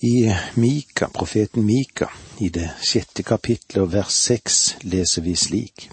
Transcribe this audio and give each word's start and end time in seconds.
I 0.00 0.32
Mika, 0.54 1.08
profeten 1.08 1.64
Mika, 1.66 2.06
i 2.38 2.48
det 2.54 2.68
sjette 2.86 3.24
kapitlet 3.26 3.80
og 3.82 3.88
vers 3.96 4.14
seks 4.14 4.58
leser 4.86 5.24
vi 5.24 5.32
slik. 5.34 5.88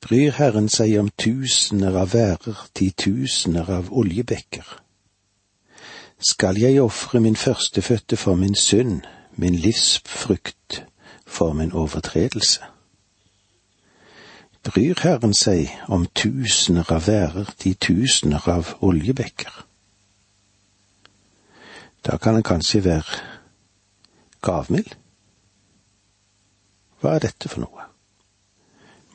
Bryr 0.00 0.32
Herren 0.38 0.70
seg 0.72 0.94
om 0.96 1.10
tusener 1.20 1.92
av 2.00 2.14
værer, 2.14 2.62
titusener 2.72 3.68
av 3.76 3.90
oljebekker. 3.92 4.64
Skal 6.24 6.56
jeg 6.56 6.80
ofre 6.80 7.20
min 7.20 7.36
førstefødte 7.36 8.16
for 8.16 8.40
min 8.40 8.56
synd, 8.56 9.02
min 9.36 9.58
livsfrukt 9.66 10.78
for 11.26 11.52
min 11.52 11.74
overtredelse? 11.76 12.64
Bryr 14.64 15.04
Herren 15.04 15.36
seg 15.36 15.68
om 15.92 16.08
tusener 16.16 16.88
av 16.96 17.04
værer, 17.10 17.52
titusener 17.60 18.48
av 18.48 18.72
oljebekker? 18.80 19.52
Da 22.02 22.18
kan 22.18 22.36
en 22.36 22.42
kanskje 22.42 22.84
være 22.84 23.20
gavmild. 24.42 24.94
Hva 27.00 27.14
er 27.14 27.22
dette 27.22 27.50
for 27.50 27.62
noe? 27.62 27.86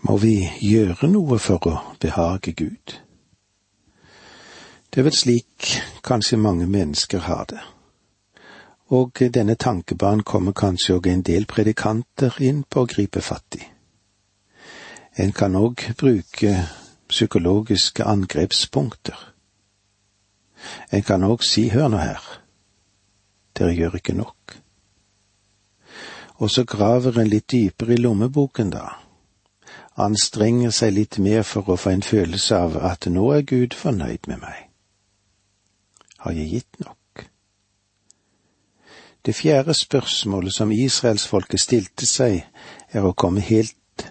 Må 0.08 0.16
vi 0.24 0.38
gjøre 0.64 1.10
noe 1.12 1.40
for 1.40 1.68
å 1.68 1.76
behage 2.00 2.54
Gud? 2.56 2.96
Det 4.88 5.02
er 5.02 5.08
vel 5.10 5.16
slik 5.16 5.72
kanskje 6.04 6.40
mange 6.40 6.68
mennesker 6.68 7.28
har 7.28 7.44
det. 7.52 7.60
Og 8.96 9.20
denne 9.36 9.58
tankebanen 9.60 10.24
kommer 10.24 10.56
kanskje 10.56 10.96
òg 10.96 11.12
en 11.12 11.26
del 11.28 11.46
predikanter 11.46 12.40
inn 12.40 12.64
på 12.64 12.86
å 12.86 12.88
gripe 12.88 13.22
fatt 13.22 13.60
i. 13.60 13.66
En 15.20 15.34
kan 15.36 15.60
òg 15.60 15.90
bruke 16.00 16.54
psykologiske 17.12 18.04
angrepspunkter. 18.04 19.18
En 20.92 21.04
kan 21.04 21.24
òg 21.28 21.44
si, 21.44 21.68
hør 21.74 21.92
nå 21.92 22.00
her, 22.00 22.24
dere 23.58 23.74
gjør 23.74 23.98
ikke 24.00 24.16
nok. 24.18 24.58
Og 26.38 26.52
så 26.54 26.64
graver 26.70 27.18
en 27.18 27.30
litt 27.30 27.50
dypere 27.52 27.96
i 27.96 28.02
lommeboken, 28.02 28.70
da. 28.76 28.86
Anstrenger 29.98 30.72
seg 30.76 30.94
litt 30.94 31.18
mer 31.18 31.42
for 31.42 31.74
å 31.74 31.80
få 31.82 31.96
en 31.96 32.06
følelse 32.06 32.58
av 32.58 32.78
at 32.86 33.10
nå 33.10 33.32
er 33.34 33.48
Gud 33.50 33.74
fornøyd 33.74 34.30
med 34.30 34.44
meg. 34.44 34.68
Har 36.22 36.38
jeg 36.38 36.52
gitt 36.52 36.80
nok? 36.86 37.26
Det 39.26 39.34
fjerde 39.36 39.74
spørsmålet 39.74 40.54
som 40.54 40.72
israelsfolket 40.72 41.60
stilte 41.60 42.06
seg, 42.08 42.46
er 42.94 43.04
å 43.04 43.16
komme 43.18 43.42
helt 43.42 44.06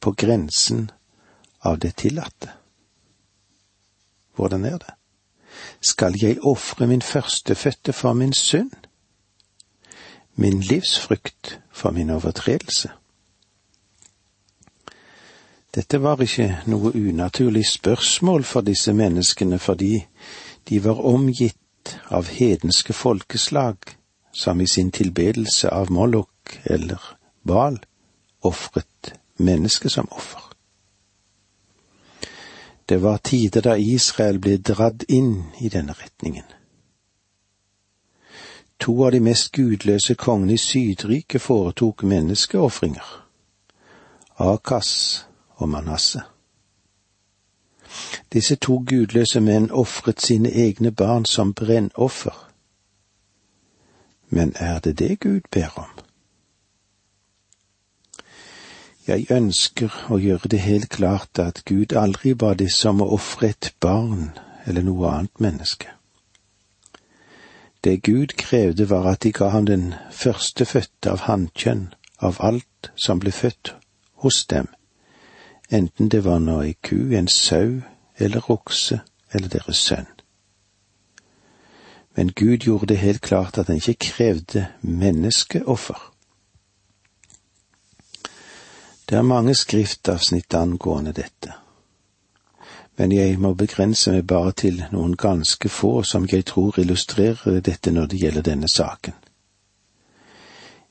på 0.00 0.14
grensen 0.14 0.86
av 1.60 1.82
det 1.82 1.96
tillatte. 2.00 2.54
Hvordan 4.38 4.64
er 4.64 4.78
det? 4.78 4.94
Skal 5.80 6.16
jeg 6.22 6.40
ofre 6.42 6.86
min 6.86 7.02
førstefødte 7.02 7.92
for 7.92 8.12
min 8.12 8.32
synd? 8.32 8.83
Min 10.34 10.60
livsfrykt 10.60 11.58
for 11.72 11.90
min 11.90 12.10
overtredelse. 12.10 12.90
Dette 15.74 15.98
var 16.02 16.20
ikke 16.22 16.60
noe 16.70 16.92
unaturlig 16.94 17.64
spørsmål 17.66 18.44
for 18.46 18.62
disse 18.62 18.92
menneskene 18.94 19.58
fordi 19.58 20.06
de 20.68 20.78
var 20.84 21.02
omgitt 21.02 21.96
av 22.14 22.30
hedenske 22.30 22.92
folkeslag 22.92 23.76
som 24.32 24.60
i 24.60 24.66
sin 24.66 24.90
tilbedelse 24.90 25.70
av 25.70 25.90
Mollok 25.90 26.60
eller 26.64 27.02
Bal 27.42 27.78
ofret 28.42 29.14
mennesket 29.36 29.92
som 29.92 30.08
offer. 30.10 30.40
Det 32.88 33.02
var 33.02 33.16
tider 33.16 33.64
da 33.64 33.76
Israel 33.80 34.38
ble 34.38 34.58
dratt 34.60 35.06
inn 35.08 35.42
i 35.60 35.70
denne 35.72 35.94
retningen. 35.96 36.44
To 38.84 39.04
av 39.04 39.12
de 39.12 39.20
mest 39.20 39.52
gudløse 39.52 40.14
kongene 40.14 40.52
i 40.52 40.60
Sydriket 40.60 41.40
foretok 41.40 42.02
menneskeofringer. 42.04 43.06
Akas 44.36 44.90
og 45.56 45.68
Manasse. 45.68 46.20
Disse 48.32 48.58
to 48.60 48.76
gudløse 48.84 49.40
menn 49.40 49.70
ofret 49.70 50.20
sine 50.20 50.52
egne 50.52 50.92
barn 50.92 51.24
som 51.24 51.54
brennoffer. 51.54 52.36
Men 54.28 54.52
er 54.56 54.78
det 54.78 54.98
det 54.98 55.20
Gud 55.20 55.48
ber 55.50 55.72
om? 55.80 55.90
Jeg 59.08 59.26
ønsker 59.30 59.96
å 60.12 60.20
gjøre 60.20 60.52
det 60.52 60.60
helt 60.60 60.88
klart 60.92 61.38
at 61.38 61.64
Gud 61.64 61.96
aldri 61.96 62.34
ba 62.34 62.52
disse 62.52 62.88
om 62.92 63.00
å 63.00 63.12
ofre 63.16 63.48
et 63.48 63.72
barn 63.80 64.32
eller 64.66 64.84
noe 64.84 65.08
annet 65.08 65.40
menneske. 65.40 65.88
Det 67.84 68.02
Gud 68.02 68.26
krevde 68.26 68.90
var 68.90 69.04
at 69.04 69.22
de 69.22 69.32
ga 69.32 69.48
ham 69.48 69.66
den 69.66 69.94
førstefødte 70.10 71.10
av 71.10 71.18
hannkjønn 71.28 71.90
av 72.18 72.38
alt 72.40 72.92
som 72.96 73.20
ble 73.20 73.32
født 73.32 73.74
hos 74.24 74.44
dem, 74.48 74.70
enten 75.68 76.08
det 76.08 76.22
var 76.24 76.40
nå 76.40 76.62
ei 76.62 76.72
ku, 76.80 77.12
en 77.12 77.28
sau 77.28 77.82
eller 78.16 78.50
okse 78.50 79.00
eller 79.32 79.52
deres 79.52 79.82
sønn. 79.84 80.08
Men 82.16 82.32
Gud 82.32 82.64
gjorde 82.64 82.86
det 82.86 83.02
helt 83.02 83.20
klart 83.20 83.58
at 83.58 83.66
han 83.66 83.76
ikke 83.76 84.10
krevde 84.14 84.66
menneskeoffer. 84.80 86.00
Det 89.08 89.18
er 89.18 89.28
mange 89.28 89.54
skriftavsnitt 89.54 90.54
angående 90.54 91.12
dette 91.12 91.63
men 92.96 93.12
jeg 93.12 93.38
må 93.38 93.54
begrense 93.58 94.12
meg 94.12 94.26
bare 94.30 94.52
til 94.52 94.82
noen 94.92 95.16
ganske 95.18 95.68
få 95.68 96.02
som 96.06 96.28
jeg 96.30 96.46
tror 96.50 96.78
illustrerer 96.78 97.60
dette 97.60 97.90
når 97.90 98.06
det 98.10 98.20
gjelder 98.20 98.46
denne 98.50 98.68
saken. 98.68 99.14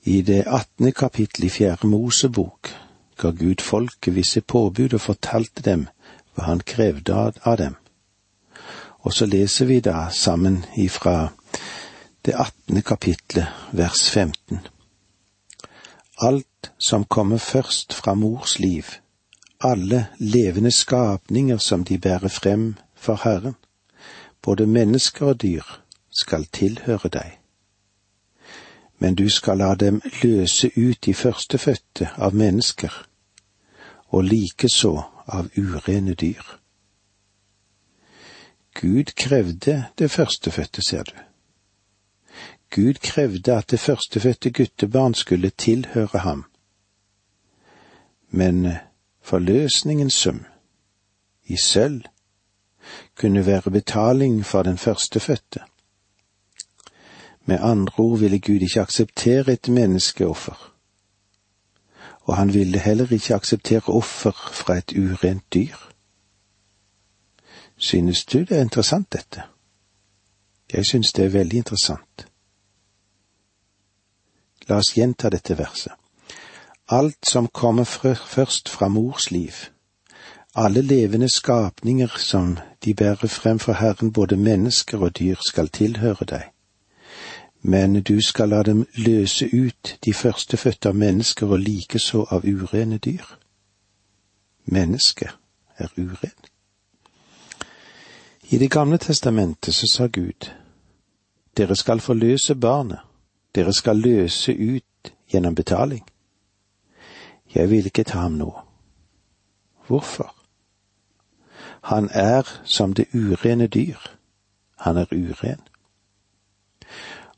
I 0.04 0.22
det 0.22 0.44
attende 0.48 0.92
kapittel 0.92 1.46
i 1.48 1.50
Fjerde 1.50 1.88
Mosebok 1.88 2.74
ga 3.18 3.32
Gud 3.32 3.62
folket 3.64 4.16
visse 4.16 4.42
påbud 4.42 4.94
og 4.94 5.02
fortalte 5.02 5.64
dem 5.64 5.88
hva 6.36 6.50
han 6.50 6.60
krevde 6.60 7.16
av 7.16 7.58
dem. 7.58 7.78
Og 9.04 9.14
så 9.14 9.26
leser 9.26 9.70
vi 9.70 9.80
da 9.80 10.10
sammen 10.12 10.64
ifra 10.76 11.30
det 12.26 12.36
attende 12.40 12.82
kapitlet 12.82 13.48
vers 13.72 14.10
15. 14.10 14.60
Alt 16.20 16.72
som 16.78 17.06
kommer 17.06 17.38
først 17.38 17.94
fra 17.94 18.14
mors 18.14 18.60
liv, 18.60 18.84
alle 19.64 20.08
levende 20.18 20.72
skapninger 20.72 21.58
som 21.58 21.84
de 21.84 21.98
bærer 21.98 22.28
frem 22.28 22.76
for 22.96 23.20
Herren, 23.24 23.56
både 24.42 24.68
mennesker 24.68 25.26
og 25.26 25.42
dyr, 25.42 25.64
skal 26.12 26.46
tilhøre 26.46 27.10
deg. 27.10 27.40
Men 29.00 29.16
du 29.16 29.30
skal 29.30 29.58
la 29.58 29.76
dem 29.76 30.02
løse 30.24 30.72
ut 30.78 31.06
de 31.06 31.14
førstefødte 31.14 32.10
av 32.18 32.36
mennesker, 32.36 33.08
og 34.08 34.24
likeså 34.24 35.02
av 35.28 35.50
urene 35.58 36.14
dyr. 36.14 36.44
Gud 38.74 39.16
krevde 39.16 39.86
det 40.00 40.12
førstefødte, 40.12 40.82
ser 40.82 41.04
du. 41.04 41.16
Gud 42.70 42.94
krevde 42.94 43.58
at 43.58 43.72
det 43.72 43.80
førstefødte 43.80 44.50
guttebarn 44.50 45.14
skulle 45.14 45.50
tilhøre 45.50 46.20
ham. 46.20 46.46
Men 48.30 48.78
forløsningens 49.24 50.14
sum 50.14 50.46
i 51.46 51.58
sølv 51.58 52.02
kunne 53.16 53.46
være 53.46 53.72
betaling 53.72 54.46
for 54.46 54.64
den 54.64 54.78
førstefødte. 54.78 55.60
Med 57.46 57.60
andre 57.60 57.94
ord 57.98 58.20
ville 58.20 58.40
Gud 58.40 58.62
ikke 58.62 58.82
akseptere 58.82 59.54
et 59.54 59.68
menneskeoffer, 59.68 60.74
og 62.22 62.38
han 62.38 62.54
ville 62.54 62.80
heller 62.80 63.14
ikke 63.14 63.36
akseptere 63.36 63.82
offer 63.88 64.52
fra 64.52 64.78
et 64.78 64.92
urent 64.98 65.54
dyr. 65.54 65.76
Synes 67.78 68.26
du 68.26 68.40
det 68.40 68.52
er 68.52 68.62
interessant, 68.62 69.14
dette? 69.14 69.44
Jeg 70.74 70.86
synes 70.86 71.14
det 71.14 71.26
er 71.26 71.30
veldig 71.30 71.58
interessant. 71.58 72.28
La 74.68 74.76
oss 74.76 74.94
gjenta 74.96 75.30
dette 75.30 75.58
verset 75.58 76.03
alt 76.94 77.26
som 77.28 77.48
kommer 77.48 77.84
først 78.36 78.70
fra 78.70 78.88
mors 78.88 79.32
liv, 79.32 79.54
alle 80.56 80.82
levende 80.82 81.30
skapninger 81.30 82.18
som 82.18 82.58
de 82.86 82.94
bærer 82.94 83.28
frem 83.28 83.60
for 83.60 83.74
Herren, 83.74 84.14
både 84.14 84.38
mennesker 84.38 84.98
og 84.98 85.20
dyr, 85.20 85.36
skal 85.50 85.68
tilhøre 85.68 86.26
deg. 86.26 86.44
Men 87.62 88.02
du 88.02 88.22
skal 88.22 88.50
la 88.50 88.64
dem 88.64 88.88
løse 88.96 89.50
ut 89.54 89.98
de 90.06 90.14
førstefødte 90.14 90.90
av 90.90 90.96
mennesker 90.96 91.48
og 91.48 91.60
likeså 91.60 92.26
av 92.30 92.46
urene 92.46 92.98
dyr. 92.98 93.26
Mennesket 94.66 95.30
er 95.78 95.88
uren. 95.98 96.38
I 98.50 98.58
Det 98.58 98.72
gamle 98.72 98.98
testamentet 98.98 99.74
så 99.74 99.88
sa 99.88 100.08
Gud, 100.08 100.52
dere 101.58 101.76
skal 101.76 102.00
forløse 102.00 102.56
barnet, 102.56 103.00
dere 103.56 103.74
skal 103.74 103.98
løse 103.98 104.52
ut 104.54 105.14
gjennom 105.32 105.56
betaling. 105.56 106.04
Jeg 107.56 107.70
vil 107.70 107.86
ikke 107.86 108.04
ta 108.04 108.18
ham 108.18 108.32
nå. 108.32 108.52
Hvorfor? 109.88 110.36
Han 111.84 112.10
er 112.12 112.62
som 112.64 112.94
det 112.94 113.06
urene 113.14 113.68
dyr. 113.68 113.98
Han 114.76 114.98
er 114.98 115.06
uren. 115.12 115.60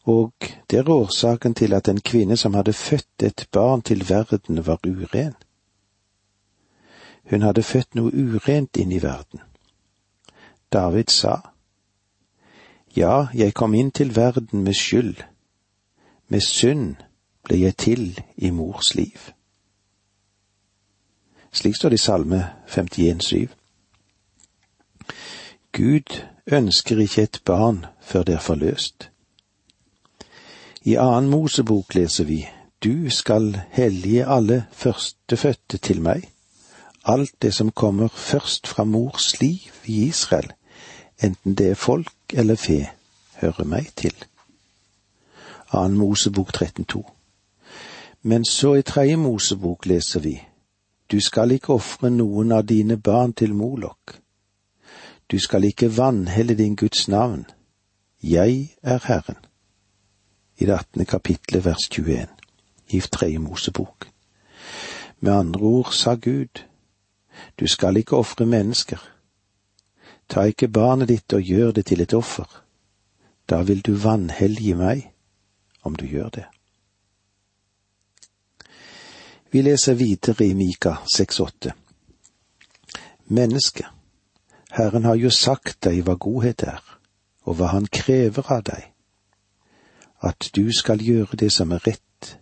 Og 0.04 0.34
det 0.70 0.80
er 0.80 0.90
årsaken 0.90 1.54
til 1.54 1.74
at 1.74 1.88
en 1.88 2.02
kvinne 2.02 2.38
som 2.38 2.54
hadde 2.54 2.74
født 2.74 3.24
et 3.24 3.48
barn 3.52 3.82
til 3.82 4.10
verden, 4.10 4.66
var 4.66 4.80
uren. 4.86 5.34
Hun 7.30 7.42
hadde 7.42 7.64
født 7.64 7.96
noe 7.96 8.12
urent 8.14 8.78
inn 8.78 8.92
i 8.92 9.02
verden. 9.02 9.42
David 10.74 11.10
sa, 11.10 11.40
Ja, 12.96 13.28
jeg 13.34 13.54
kom 13.54 13.74
inn 13.74 13.92
til 13.92 14.16
verden 14.16 14.64
med 14.64 14.74
skyld, 14.74 15.24
med 16.28 16.42
synd 16.42 16.96
ble 17.44 17.60
jeg 17.60 17.78
til 17.78 18.22
i 18.38 18.50
mors 18.50 18.96
liv. 18.96 19.35
Slik 21.56 21.76
står 21.76 21.90
det 21.90 21.96
i 21.96 22.04
Salme 22.04 22.50
51,7. 22.68 23.48
Gud 25.72 26.22
ønsker 26.52 27.00
ikke 27.00 27.22
et 27.24 27.42
barn 27.46 27.86
før 28.02 28.24
det 28.24 28.34
er 28.36 28.40
forløst. 28.44 29.10
I 30.84 30.98
annen 31.00 31.30
Mosebok 31.32 31.96
leser 31.96 32.28
vi 32.28 32.42
Du 32.84 33.10
skal 33.10 33.62
hellige 33.72 34.26
alle 34.28 34.66
førstefødte 34.72 35.78
til 35.78 36.02
meg, 36.02 36.28
alt 37.06 37.32
det 37.42 37.54
som 37.54 37.72
kommer 37.72 38.08
først 38.08 38.68
fra 38.68 38.84
mors 38.84 39.42
liv 39.42 39.72
i 39.86 40.08
Israel, 40.08 40.52
enten 41.24 41.56
det 41.56 41.70
er 41.70 41.76
folk 41.76 42.34
eller 42.34 42.56
fe, 42.56 42.90
hører 43.36 43.64
meg 43.64 43.88
til. 43.96 44.16
Annen 45.72 45.98
Mosebok 45.98 46.52
13,2. 46.58 47.02
Men 48.22 48.46
så 48.46 48.74
i 48.74 48.82
tredje 48.82 49.16
Mosebok 49.16 49.86
leser 49.86 50.20
vi 50.20 50.36
Du 51.12 51.20
skal 51.22 51.52
ikke 51.52 51.74
ofre 51.74 52.10
noen 52.10 52.52
av 52.52 52.66
dine 52.66 52.98
barn 52.98 53.34
til 53.34 53.54
Molok. 53.54 54.16
Du 55.32 55.38
skal 55.40 55.64
ikke 55.64 55.98
vanhelle 55.98 56.56
din 56.58 56.76
Guds 56.76 57.08
navn. 57.08 57.46
Jeg 58.24 58.78
er 58.82 59.00
Herren. 59.06 59.38
I 60.58 60.66
det 60.66 60.74
attende 60.74 61.06
kapitlet 61.06 61.66
vers 61.66 61.90
21 61.92 62.28
i 62.90 63.00
tredje 63.00 63.40
Mosebok. 63.40 64.08
Med 65.20 65.34
andre 65.34 65.62
ord 65.62 65.92
sa 65.92 66.16
Gud, 66.16 66.64
du 67.60 67.68
skal 67.68 67.98
ikke 67.98 68.18
ofre 68.18 68.46
mennesker. 68.46 69.02
Ta 70.30 70.42
ikke 70.50 70.68
barnet 70.68 71.10
ditt 71.10 71.34
og 71.34 71.42
gjør 71.42 71.72
det 71.72 71.86
til 71.86 72.02
et 72.02 72.14
offer. 72.14 72.50
Da 73.50 73.62
vil 73.62 73.82
du 73.82 73.94
vanhellige 73.94 74.76
meg 74.76 75.12
om 75.84 75.96
du 75.96 76.06
gjør 76.06 76.30
det. 76.30 76.46
Vi 79.56 79.62
leser 79.62 79.94
videre 79.94 80.46
i 80.46 80.54
Mika 80.54 80.98
6,8. 81.18 81.72
Menneske, 83.26 83.86
Herren 84.72 85.06
har 85.06 85.16
jo 85.16 85.30
sagt 85.32 85.78
deg 85.88 86.02
hva 86.04 86.18
godhet 86.20 86.66
er, 86.68 86.82
og 87.48 87.56
hva 87.56 87.70
Han 87.72 87.86
krever 87.88 88.50
av 88.52 88.66
deg. 88.68 88.90
At 90.20 90.50
du 90.58 90.68
skal 90.76 91.00
gjøre 91.00 91.40
det 91.40 91.54
som 91.56 91.72
er 91.72 91.88
rett, 91.88 92.34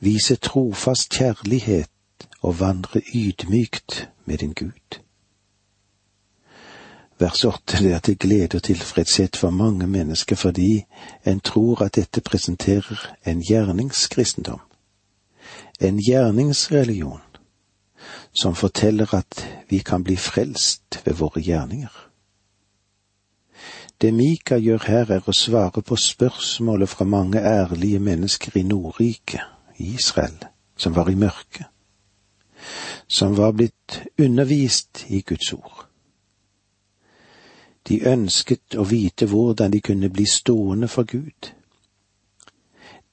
vise 0.00 0.38
trofast 0.40 1.12
kjærlighet 1.12 2.24
og 2.40 2.60
vandre 2.62 3.02
ydmykt 3.12 4.06
med 4.24 4.40
din 4.40 4.54
Gud. 4.56 5.02
Vers 7.20 7.44
åtte 7.44 7.82
er 7.90 8.00
til 8.00 8.16
glede 8.16 8.56
og 8.56 8.62
tilfredshet 8.62 9.36
for 9.36 9.50
mange 9.50 9.86
mennesker 9.86 10.36
fordi 10.36 10.86
en 11.26 11.40
tror 11.40 11.84
at 11.84 12.00
dette 12.00 12.24
presenterer 12.24 13.04
en 13.26 13.44
gjerningskristendom, 13.44 14.64
en 15.80 15.98
gjerningsreligion, 15.98 17.20
som 18.32 18.54
forteller 18.54 19.14
at 19.14 19.46
vi 19.68 19.78
kan 19.78 20.04
bli 20.04 20.16
frelst 20.16 21.00
ved 21.04 21.14
våre 21.14 21.40
gjerninger. 21.40 21.92
Det 24.00 24.14
Mika 24.14 24.58
gjør 24.60 24.84
her, 24.86 25.10
er 25.10 25.24
å 25.24 25.32
svare 25.32 25.82
på 25.82 25.96
spørsmålet 25.96 26.88
fra 26.88 27.04
mange 27.08 27.40
ærlige 27.40 27.98
mennesker 27.98 28.58
i 28.60 28.62
Nordriket, 28.62 29.40
Israel, 29.78 30.36
som 30.76 30.96
var 30.96 31.08
i 31.08 31.16
mørket, 31.16 31.66
som 33.08 33.36
var 33.36 33.52
blitt 33.56 34.02
undervist 34.20 35.06
i 35.08 35.20
Guds 35.20 35.52
ord. 35.52 35.86
De 37.88 38.02
ønsket 38.08 38.76
å 38.76 38.84
vite 38.84 39.28
hvordan 39.30 39.72
de 39.72 39.80
kunne 39.80 40.10
bli 40.10 40.26
stående 40.26 40.88
for 40.88 41.08
Gud. 41.08 41.55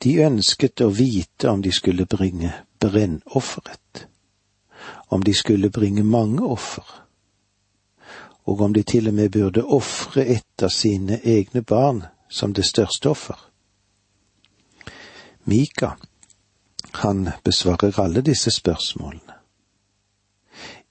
De 0.03 0.17
ønsket 0.19 0.81
å 0.83 0.89
vite 0.91 1.47
om 1.49 1.61
de 1.63 1.71
skulle 1.71 2.05
bringe 2.05 2.51
brennofferet, 2.79 4.07
om 5.07 5.23
de 5.23 5.33
skulle 5.33 5.69
bringe 5.69 6.03
mange 6.03 6.43
offer, 6.43 6.83
og 8.43 8.61
om 8.61 8.73
de 8.75 8.83
til 8.83 9.07
og 9.07 9.15
med 9.15 9.31
burde 9.31 9.63
ofre 9.63 10.25
et 10.27 10.63
av 10.63 10.73
sine 10.75 11.21
egne 11.23 11.63
barn 11.63 12.03
som 12.29 12.53
det 12.53 12.65
største 12.67 13.09
offer. 13.09 13.37
Mika, 15.47 15.93
han 17.03 17.29
besvarer 17.43 17.99
alle 17.99 18.21
disse 18.21 18.51
spørsmålene. 18.51 19.39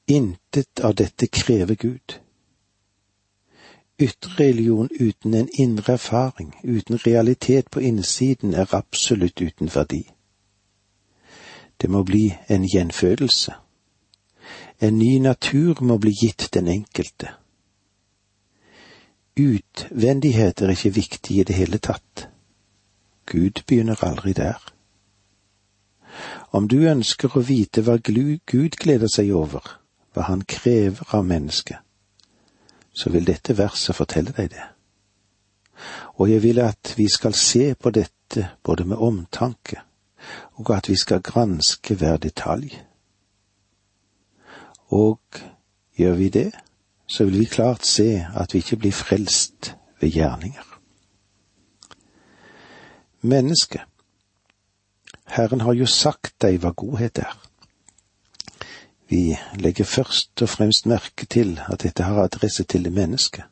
Intet 0.07 0.81
av 0.81 0.95
dette 0.95 1.27
krever 1.27 1.75
Gud. 1.75 2.17
Ytre 4.01 4.31
religion 4.39 4.89
uten 5.01 5.35
en 5.35 5.49
indre 5.53 5.93
erfaring, 5.93 6.55
uten 6.65 6.99
realitet 7.07 7.71
på 7.71 7.81
innsiden, 7.81 8.55
er 8.55 8.75
absolutt 8.75 9.41
uten 9.41 9.71
verdi. 9.75 10.07
Det 11.81 11.91
må 11.91 12.03
bli 12.03 12.35
en 12.49 12.65
gjenfødelse. 12.65 13.53
En 14.81 14.99
ny 14.99 15.19
natur 15.19 15.83
må 15.83 15.99
bli 15.99 16.11
gitt 16.11 16.49
den 16.55 16.69
enkelte. 16.69 17.29
Utvendighet 19.39 20.63
er 20.63 20.71
ikke 20.71 20.95
viktig 20.95 21.39
i 21.39 21.45
det 21.45 21.55
hele 21.55 21.79
tatt. 21.79 22.29
Gud 23.27 23.63
begynner 23.67 24.05
aldri 24.05 24.33
der. 24.33 24.59
Om 26.53 26.69
du 26.69 26.83
ønsker 26.89 27.37
å 27.37 27.45
vite 27.47 27.83
hva 27.83 27.97
Gud 27.99 28.77
gleder 28.77 29.09
seg 29.09 29.33
over, 29.33 29.63
hva 30.13 30.23
Han 30.29 30.43
krever 30.45 31.03
av 31.17 31.25
mennesket, 31.25 31.79
så 32.93 33.11
vil 33.11 33.27
dette 33.27 33.57
verset 33.59 33.97
fortelle 33.97 34.35
deg 34.37 34.51
det. 34.53 34.65
Og 36.21 36.31
jeg 36.31 36.43
vil 36.43 36.61
at 36.63 36.95
vi 36.97 37.09
skal 37.09 37.35
se 37.35 37.75
på 37.75 37.91
dette 37.91 38.49
både 38.63 38.85
med 38.85 38.97
omtanke, 38.97 39.81
og 40.61 40.77
at 40.77 40.89
vi 40.89 40.97
skal 40.97 41.23
granske 41.23 41.95
hver 41.95 42.17
detalj. 42.17 42.77
Og 44.89 45.21
gjør 45.99 46.15
vi 46.15 46.29
det, 46.29 46.51
så 47.07 47.25
vil 47.25 47.39
vi 47.39 47.45
klart 47.45 47.87
se 47.87 48.27
at 48.35 48.55
vi 48.55 48.59
ikke 48.59 48.77
blir 48.77 48.93
frelst 48.93 49.75
ved 50.01 50.11
gjerninger. 50.11 50.69
Menneske, 53.21 53.83
Herren 55.27 55.61
har 55.61 55.73
jo 55.73 55.87
sagt 55.87 56.35
deg 56.43 56.59
hva 56.61 56.73
godhet 56.77 57.19
er. 57.19 57.42
Vi 59.13 59.37
legger 59.55 59.85
først 59.85 60.43
og 60.43 60.49
fremst 60.49 60.87
merke 60.87 61.27
til 61.27 61.61
at 61.69 61.83
dette 61.83 62.03
har 62.03 62.23
adresse 62.23 62.65
til 62.65 62.85
det 62.85 62.93
mennesket. 62.93 63.43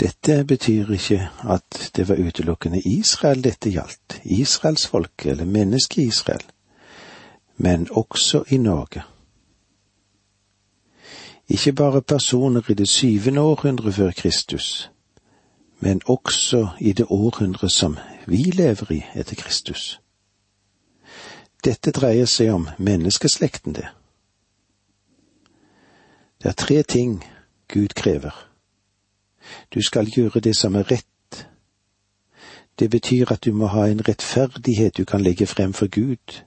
Dette 0.00 0.44
betyr 0.44 0.92
ikke 0.92 1.28
at 1.50 1.90
det 1.96 2.08
var 2.08 2.16
utelukkende 2.16 2.80
Israel 2.80 3.44
dette 3.44 3.70
gjaldt, 3.70 4.20
israelsfolket 4.24 5.30
eller 5.30 5.44
mennesket 5.44 6.02
Israel, 6.02 6.40
men 7.56 7.88
også 7.90 8.44
i 8.48 8.56
Norge. 8.56 9.02
Ikke 11.48 11.72
bare 11.72 12.02
personer 12.02 12.70
i 12.70 12.74
det 12.74 12.88
syvende 12.88 13.40
århundre 13.40 13.92
før 13.92 14.10
Kristus, 14.10 14.90
men 15.80 16.00
også 16.06 16.68
i 16.80 16.92
det 16.92 17.06
århundre 17.08 17.70
som 17.70 17.98
vi 18.26 18.36
lever 18.36 18.92
i 18.92 19.02
etter 19.14 19.36
Kristus. 19.36 20.00
Dette 21.64 21.90
dreier 21.90 22.26
seg 22.26 22.54
om 22.54 22.68
menneskeslekten, 22.78 23.74
det. 23.74 23.88
Det 26.44 26.50
er 26.50 26.54
tre 26.54 26.82
ting 26.82 27.24
Gud 27.68 27.88
krever. 27.96 28.50
Du 29.74 29.82
skal 29.82 30.06
gjøre 30.06 30.40
det 30.40 30.56
som 30.56 30.74
er 30.74 30.90
rett. 30.90 31.48
Det 32.78 32.90
betyr 32.90 33.32
at 33.32 33.44
du 33.44 33.52
må 33.52 33.66
ha 33.66 33.86
en 33.88 34.02
rettferdighet 34.08 34.96
du 34.96 35.04
kan 35.04 35.22
legge 35.24 35.46
frem 35.46 35.72
for 35.72 35.88
Gud. 35.88 36.42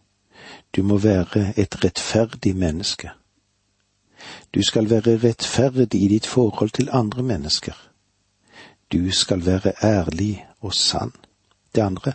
Du 0.76 0.84
må 0.84 0.98
være 0.98 1.54
et 1.58 1.84
rettferdig 1.84 2.56
menneske. 2.56 3.10
Du 4.54 4.62
skal 4.62 4.90
være 4.90 5.18
rettferdig 5.18 6.04
i 6.04 6.08
ditt 6.08 6.28
forhold 6.28 6.70
til 6.70 6.90
andre 6.92 7.24
mennesker. 7.24 7.90
Du 8.94 9.12
skal 9.12 9.46
være 9.46 9.74
ærlig 9.84 10.46
og 10.60 10.74
sann. 10.74 11.12
Det 11.76 11.82
andre, 11.82 12.14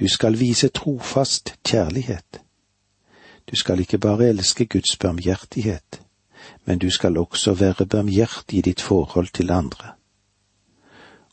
du 0.00 0.08
skal 0.08 0.38
vise 0.40 0.68
trofast 0.68 1.54
kjærlighet. 1.66 2.40
Du 3.50 3.56
skal 3.56 3.80
ikke 3.80 3.98
bare 3.98 4.28
elske 4.28 4.66
Guds 4.66 4.96
barmhjertighet, 4.96 6.03
men 6.64 6.78
du 6.78 6.90
skal 6.90 7.18
også 7.18 7.54
være 7.54 7.86
barmhjertig 7.86 8.58
i 8.58 8.62
ditt 8.70 8.80
forhold 8.80 9.32
til 9.32 9.50
andre. 9.50 9.94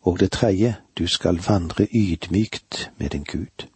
Og 0.02 0.20
det 0.20 0.32
tredje, 0.32 0.76
du 0.98 1.08
skal 1.08 1.40
vandre 1.48 1.88
ydmykt 1.94 2.90
med 2.98 3.10
din 3.10 3.24
Gud. 3.24 3.68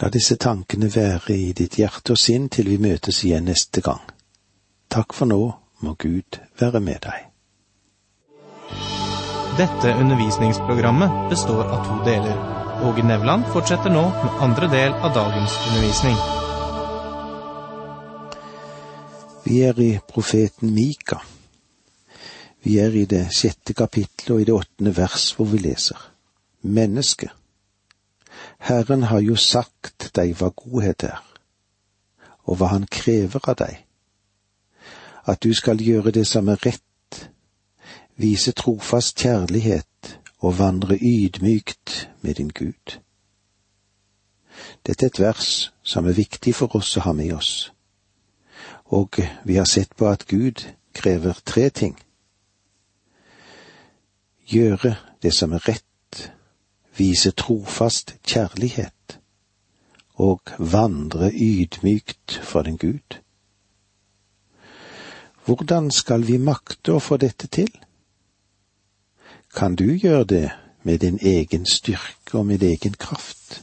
La 0.00 0.08
disse 0.08 0.36
tankene 0.36 0.90
være 0.94 1.36
i 1.36 1.52
ditt 1.52 1.78
hjerte 1.78 2.14
og 2.14 2.18
sinn 2.18 2.48
til 2.48 2.68
vi 2.70 2.78
møtes 2.78 3.24
igjen 3.24 3.48
neste 3.50 3.80
gang. 3.80 4.02
Takk 4.90 5.14
for 5.14 5.26
nå, 5.26 5.40
må 5.80 5.94
Gud 5.98 6.38
være 6.60 6.80
med 6.80 7.02
deg. 7.02 7.26
Dette 9.58 9.94
undervisningsprogrammet 9.98 11.30
består 11.30 11.66
av 11.66 11.82
to 11.86 11.98
deler. 12.06 12.38
Åge 12.86 13.02
Nevland 13.02 13.50
fortsetter 13.52 13.90
nå 13.90 14.06
med 14.22 14.42
andre 14.46 14.70
del 14.70 14.94
av 14.94 15.14
dagens 15.18 15.58
undervisning. 15.66 16.37
Vi 19.48 19.62
er 19.64 19.78
i 19.80 19.98
profeten 20.08 20.74
Mika. 20.74 21.16
Vi 22.62 22.78
er 22.78 22.92
i 22.92 23.04
det 23.08 23.30
sjette 23.32 23.72
kapittelet 23.72 24.34
og 24.34 24.40
i 24.42 24.44
det 24.44 24.52
åttende 24.52 24.92
vers 24.96 25.30
hvor 25.32 25.48
vi 25.48 25.60
leser. 25.64 25.96
Menneske, 26.62 27.30
Herren 28.58 29.02
har 29.08 29.22
jo 29.24 29.36
sagt 29.40 30.10
deg 30.18 30.34
hva 30.36 30.50
godhet 30.52 31.06
er, 31.08 31.22
og 32.44 32.58
hva 32.60 32.68
han 32.74 32.84
krever 32.92 33.40
av 33.48 33.56
deg. 33.62 33.78
At 35.24 35.40
du 35.40 35.54
skal 35.56 35.80
gjøre 35.80 36.12
det 36.18 36.26
som 36.28 36.52
er 36.52 36.60
rett, 36.66 37.22
vise 38.20 38.52
trofast 38.52 39.24
kjærlighet 39.24 40.12
og 40.44 40.58
vandre 40.58 41.00
ydmykt 41.00 42.10
med 42.20 42.34
din 42.42 42.52
Gud. 42.52 42.98
Dette 44.84 45.06
er 45.06 45.14
et 45.14 45.24
vers 45.24 45.72
som 45.82 46.04
er 46.04 46.20
viktig 46.20 46.52
for 46.54 46.76
oss 46.76 46.96
å 47.00 47.08
ha 47.08 47.16
med 47.16 47.32
oss, 47.32 47.70
og 48.84 49.20
vi 49.44 49.56
har 49.56 49.64
sett 49.64 49.96
på 49.96 50.08
at 50.08 50.26
Gud 50.26 50.64
krever 50.94 51.40
tre 51.44 51.68
ting. 51.70 51.98
Gjøre 54.48 54.96
det 55.22 55.34
som 55.34 55.52
er 55.52 55.68
rett, 55.68 56.30
vise 56.96 57.30
trofast 57.30 58.16
kjærlighet 58.26 59.18
og 60.18 60.40
vandre 60.58 61.30
ydmykt 61.30 62.40
for 62.42 62.62
den 62.62 62.78
Gud. 62.78 63.20
Hvordan 65.44 65.90
skal 65.90 66.26
vi 66.26 66.38
makte 66.38 66.96
å 66.96 67.00
få 67.00 67.16
dette 67.16 67.46
til? 67.46 67.70
Kan 69.54 69.78
du 69.78 69.86
gjøre 69.94 70.24
det 70.24 70.48
med 70.82 71.00
din 71.00 71.18
egen 71.22 71.66
styrke 71.66 72.38
og 72.38 72.46
med 72.46 72.62
egen 72.62 72.98
kraft? 72.98 73.62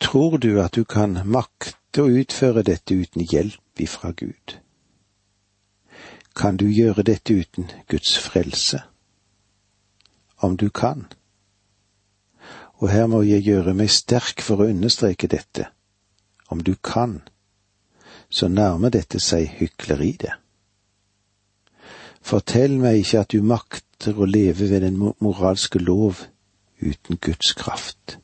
Tror 0.00 0.36
du 0.38 0.60
at 0.62 0.74
du 0.74 0.84
kan 0.84 1.18
makte 1.24 1.77
å 1.96 2.10
utføre 2.20 2.62
dette 2.62 2.94
uten 2.94 3.24
hjelp 3.24 3.80
ifra 3.80 4.12
Gud? 4.12 4.58
Kan 6.36 6.56
du 6.56 6.68
gjøre 6.68 7.02
dette 7.02 7.34
uten 7.34 7.70
Guds 7.88 8.18
frelse? 8.18 8.82
Om 10.38 10.56
du 10.56 10.68
kan. 10.70 11.06
Og 12.78 12.90
her 12.90 13.08
må 13.10 13.22
jeg 13.26 13.42
gjøre 13.42 13.74
meg 13.74 13.90
sterk 13.90 14.44
for 14.44 14.62
å 14.62 14.68
understreke 14.70 15.26
dette. 15.26 15.66
Om 16.48 16.62
du 16.62 16.76
kan, 16.76 17.22
så 18.30 18.48
nærmer 18.48 18.92
dette 18.94 19.18
seg 19.20 19.48
hykleri, 19.58 20.12
det. 20.20 20.36
Fortell 22.22 22.78
meg 22.78 23.02
ikke 23.02 23.24
at 23.24 23.32
du 23.32 23.42
makter 23.42 24.14
å 24.14 24.28
leve 24.28 24.68
ved 24.70 24.84
den 24.84 24.98
moralske 25.00 25.80
lov 25.80 26.26
uten 26.78 27.18
Guds 27.18 27.54
kraft. 27.58 28.18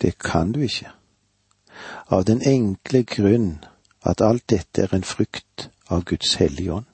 Det 0.00 0.16
kan 0.18 0.52
du 0.52 0.62
ikke. 0.64 0.90
Av 2.06 2.24
den 2.24 2.42
enkle 2.46 3.02
grunn 3.02 3.64
at 4.02 4.20
alt 4.20 4.48
dette 4.50 4.82
er 4.82 4.94
en 4.94 5.06
frukt 5.06 5.68
av 5.88 6.04
Guds 6.04 6.34
hellige 6.40 6.72
ånd. 6.72 6.90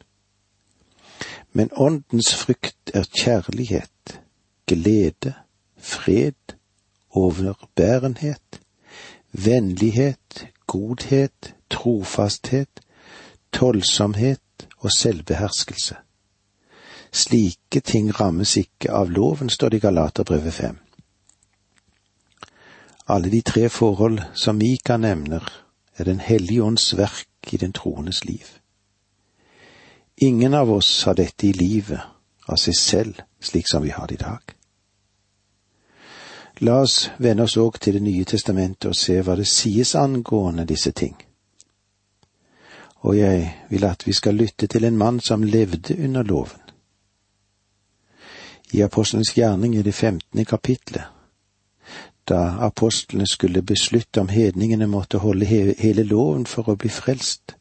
Men 1.52 1.72
åndens 1.72 2.34
frukt 2.34 2.92
er 2.94 3.04
kjærlighet, 3.04 4.20
glede, 4.66 5.34
fred, 5.76 6.54
overbærenhet, 7.10 8.60
vennlighet, 9.32 10.46
godhet, 10.66 11.54
trofasthet, 11.70 12.80
tålsomhet 13.52 14.68
og 14.78 14.92
selvbeherskelse. 14.92 15.96
Slike 17.12 17.80
ting 17.80 18.12
rammes 18.20 18.56
ikke 18.56 18.92
av 18.94 19.10
loven, 19.10 19.50
står 19.50 19.68
det 19.68 19.80
i 19.80 19.86
Galaterbrevet 19.88 20.54
fem. 20.54 20.78
Alle 23.10 23.30
de 23.30 23.40
tre 23.42 23.68
forhold 23.68 24.20
som 24.34 24.56
Mika 24.56 24.96
nevner, 24.96 25.64
er 25.96 26.04
Den 26.04 26.20
hellige 26.20 26.62
ånds 26.62 26.96
verk 26.96 27.52
i 27.52 27.56
den 27.56 27.72
troendes 27.72 28.24
liv. 28.24 28.46
Ingen 30.16 30.54
av 30.54 30.70
oss 30.70 31.02
har 31.04 31.14
dette 31.14 31.46
i 31.46 31.52
livet 31.52 32.00
av 32.46 32.56
seg 32.56 32.76
selv 32.78 33.20
slik 33.40 33.66
som 33.68 33.82
vi 33.82 33.90
har 33.90 34.06
det 34.06 34.14
i 34.14 34.22
dag. 34.22 34.54
La 36.60 36.80
oss 36.84 37.10
vende 37.18 37.42
oss 37.42 37.56
òg 37.56 37.80
til 37.80 37.94
Det 37.94 38.02
nye 38.02 38.24
testamentet 38.24 38.90
og 38.92 38.96
se 38.96 39.20
hva 39.22 39.36
det 39.36 39.48
sies 39.48 39.94
angående 39.94 40.64
disse 40.64 40.92
ting. 40.92 41.16
Og 43.00 43.16
jeg 43.18 43.66
vil 43.70 43.84
at 43.84 44.06
vi 44.06 44.12
skal 44.12 44.34
lytte 44.34 44.66
til 44.66 44.84
en 44.84 44.98
mann 44.98 45.20
som 45.20 45.42
levde 45.42 45.98
under 46.04 46.22
loven. 46.22 46.60
I 48.72 48.82
Apostelens 48.82 49.34
gjerning 49.34 49.74
i 49.74 49.82
det 49.82 49.94
femtende 49.94 50.44
kapitlet 50.44 51.19
da 52.30 52.66
apostlene 52.66 53.26
skulle 53.26 53.62
beslutte 53.62 54.20
om 54.20 54.28
hedningene 54.28 54.86
måtte 54.86 55.18
holde 55.18 55.46
hele 55.78 56.02
loven 56.02 56.46
for 56.46 56.70
å 56.70 56.76
bli 56.78 56.90
frelst. 56.92 57.56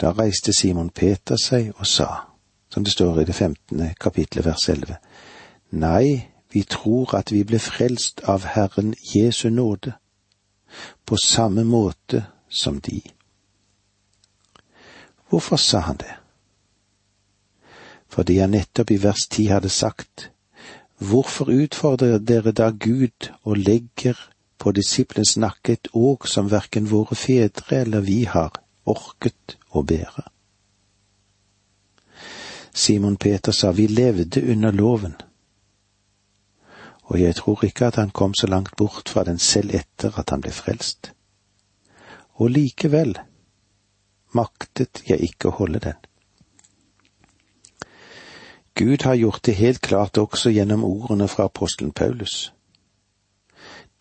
Da 0.00 0.12
reiste 0.12 0.52
Simon 0.52 0.90
Peter 0.90 1.40
seg 1.40 1.72
og 1.78 1.86
sa, 1.86 2.08
som 2.68 2.84
det 2.84 2.92
står 2.92 3.22
i 3.22 3.24
det 3.28 3.36
femtende 3.36 3.94
kapitlet 4.00 4.46
vers 4.46 4.68
elleve, 4.68 4.98
Nei, 5.72 6.28
vi 6.52 6.62
tror 6.68 7.14
at 7.16 7.32
vi 7.32 7.46
ble 7.48 7.56
frelst 7.56 8.20
av 8.28 8.44
Herren 8.52 8.92
Jesu 9.14 9.48
nåde, 9.48 9.94
på 11.04 11.16
samme 11.16 11.64
måte 11.64 12.26
som 12.48 12.80
de. 12.80 13.00
Hvorfor 15.28 15.56
sa 15.56 15.80
han 15.86 15.96
det? 15.96 16.12
Fordi 18.12 18.36
han 18.38 18.52
nettopp 18.52 18.90
i 18.90 19.00
vers 19.00 19.24
ti 19.32 19.46
hadde 19.48 19.72
sagt, 19.72 20.28
Hvorfor 21.02 21.50
utfordrer 21.50 22.18
dere 22.18 22.52
da 22.52 22.68
Gud 22.70 23.30
og 23.42 23.56
legger 23.56 24.18
på 24.58 24.72
disiplens 24.72 25.34
nakke 25.36 25.74
et 25.74 25.88
åk 25.98 26.28
som 26.30 26.50
verken 26.50 26.86
våre 26.90 27.16
fedre 27.18 27.80
eller 27.80 28.04
vi 28.06 28.20
har 28.30 28.60
orket 28.86 29.56
å 29.74 29.82
bære? 29.82 30.28
Simon 32.72 33.16
Peter 33.16 33.52
sa 33.52 33.72
vi 33.72 33.88
levde 33.90 34.44
under 34.52 34.70
loven, 34.70 35.16
og 37.10 37.18
jeg 37.20 37.34
tror 37.40 37.64
ikke 37.66 37.90
at 37.90 37.98
han 38.00 38.14
kom 38.14 38.34
så 38.34 38.46
langt 38.46 38.76
bort 38.76 39.08
fra 39.08 39.24
den 39.24 39.42
selv 39.42 39.74
etter 39.74 40.14
at 40.20 40.30
han 40.30 40.40
ble 40.40 40.54
frelst. 40.54 41.10
Og 42.38 42.54
likevel 42.54 43.18
maktet 44.38 45.02
jeg 45.08 45.20
ikke 45.32 45.50
å 45.50 45.58
holde 45.58 45.82
den. 45.82 45.98
Gud 48.74 49.02
har 49.02 49.14
gjort 49.14 49.42
det 49.42 49.52
helt 49.52 49.80
klart 49.80 50.18
også 50.18 50.50
gjennom 50.50 50.84
ordene 50.84 51.28
fra 51.28 51.44
apostelen 51.44 51.92
Paulus. 51.92 52.52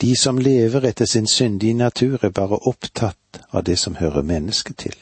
De 0.01 0.15
som 0.17 0.37
lever 0.37 0.85
etter 0.85 1.05
sin 1.05 1.27
syndige 1.27 1.73
natur, 1.73 2.25
er 2.25 2.29
bare 2.29 2.57
opptatt 2.67 3.41
av 3.51 3.63
det 3.63 3.77
som 3.79 3.95
hører 3.95 4.21
mennesket 4.21 4.77
til. 4.77 4.95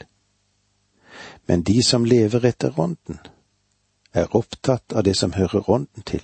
Men 1.47 1.63
de 1.63 1.83
som 1.83 2.05
lever 2.05 2.45
etter 2.45 2.79
ånden, 2.79 3.19
er 4.13 4.35
opptatt 4.35 4.93
av 4.93 5.03
det 5.03 5.15
som 5.17 5.33
hører 5.33 5.69
ånden 5.69 6.03
til. 6.03 6.23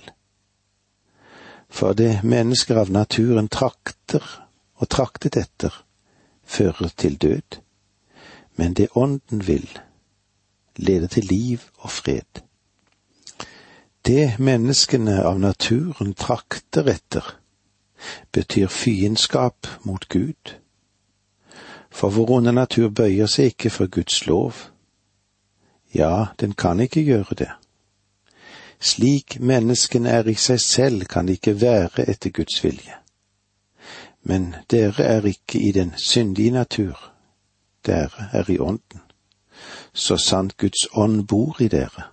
For 1.68 1.92
det 1.92 2.20
mennesker 2.24 2.76
av 2.76 2.90
naturen 2.90 3.48
trakter 3.48 4.22
og 4.76 4.88
traktet 4.88 5.36
etter, 5.36 5.72
fører 6.44 6.92
til 6.96 7.16
død. 7.16 7.60
Men 8.56 8.74
det 8.74 8.88
ånden 8.94 9.46
vil, 9.46 9.68
leder 10.76 11.08
til 11.08 11.24
liv 11.24 11.62
og 11.78 11.90
fred. 11.90 12.45
Det 14.06 14.38
menneskene 14.38 15.24
av 15.24 15.40
naturen 15.40 16.14
trakter 16.14 16.86
etter, 16.86 17.24
betyr 18.32 18.70
fiendskap 18.70 19.66
mot 19.82 20.08
Gud. 20.08 20.52
For 21.90 22.14
vår 22.14 22.30
onde 22.36 22.52
natur 22.54 22.92
bøyer 22.94 23.26
seg 23.26 23.50
ikke 23.50 23.72
for 23.74 23.90
Guds 23.90 24.20
lov. 24.30 24.70
Ja, 25.94 26.26
den 26.38 26.54
kan 26.54 26.80
ikke 26.80 27.02
gjøre 27.02 27.34
det. 27.34 27.50
Slik 28.78 29.40
menneskene 29.40 30.14
er 30.14 30.30
i 30.30 30.38
seg 30.38 30.60
selv, 30.60 31.10
kan 31.10 31.26
de 31.26 31.34
ikke 31.34 31.58
være 31.60 32.06
etter 32.06 32.30
Guds 32.30 32.62
vilje. 32.62 33.02
Men 34.22 34.52
dere 34.70 35.02
er 35.02 35.26
ikke 35.26 35.58
i 35.58 35.72
den 35.72 35.96
syndige 35.98 36.54
natur, 36.54 37.10
dere 37.86 38.30
er 38.32 38.50
i 38.50 38.58
ånden. 38.58 39.02
Så 39.92 40.16
sant 40.16 40.56
Guds 40.56 40.86
ånd 40.94 41.26
bor 41.26 41.58
i 41.58 41.66
dere. 41.68 42.12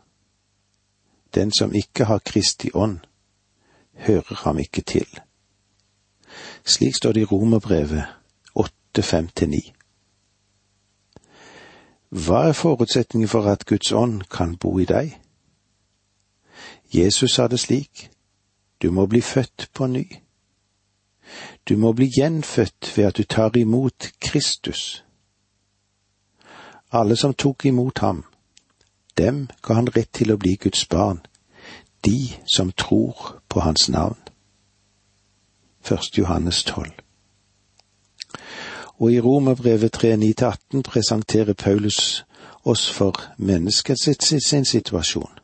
Den 1.36 1.52
som 1.52 1.74
ikke 1.74 2.06
har 2.06 2.20
Kristi 2.20 2.70
ånd, 2.74 3.00
hører 3.94 4.36
ham 4.36 4.60
ikke 4.60 4.82
til. 4.82 5.08
Slik 6.66 6.96
står 6.96 7.12
det 7.12 7.22
i 7.22 7.26
Romerbrevet 7.26 8.04
8.5-9. 8.60 9.72
Hva 12.10 12.48
er 12.48 12.54
forutsetningen 12.54 13.28
for 13.28 13.50
at 13.50 13.66
Guds 13.66 13.92
ånd 13.92 14.22
kan 14.30 14.58
bo 14.58 14.78
i 14.80 14.86
deg? 14.86 15.20
Jesus 16.94 17.34
sa 17.34 17.48
det 17.48 17.60
slik, 17.60 18.10
du 18.82 18.92
må 18.92 19.06
bli 19.06 19.22
født 19.22 19.70
på 19.74 19.88
ny. 19.88 20.06
Du 21.70 21.78
må 21.78 21.94
bli 21.94 22.12
gjenfødt 22.18 22.98
ved 22.98 23.06
at 23.06 23.18
du 23.18 23.24
tar 23.24 23.58
imot 23.58 24.12
Kristus. 24.20 25.04
Alle 26.92 27.16
som 27.16 27.34
tok 27.34 27.66
imot 27.66 28.00
ham, 28.00 28.24
dem 29.18 29.48
ga 29.62 29.74
han 29.74 29.88
rett 29.88 30.12
til 30.14 30.32
å 30.34 30.38
bli 30.38 30.56
Guds 30.56 30.86
barn, 30.90 31.22
de 32.06 32.34
som 32.56 32.72
tror 32.72 33.40
på 33.50 33.60
hans 33.60 33.90
navn. 33.90 34.18
1. 35.84 36.18
Johannes 36.18 36.64
12. 36.64 36.92
Og 38.98 39.12
i 39.12 39.20
Romerbrevet 39.20 40.04
3.9-18 40.04 40.82
presenterer 40.82 41.54
Paulus 41.54 42.26
oss 42.64 42.90
for 42.90 43.14
menneskets 43.38 44.10
sin 44.48 44.66
situasjon. 44.66 45.40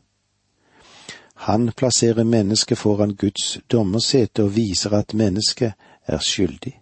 Han 1.34 1.72
plasserer 1.76 2.24
mennesket 2.24 2.78
foran 2.78 3.16
Guds 3.16 3.58
dommersete 3.72 4.42
og 4.42 4.56
viser 4.56 4.94
at 4.94 5.14
mennesket 5.14 5.72
er 6.06 6.18
skyldig. 6.18 6.80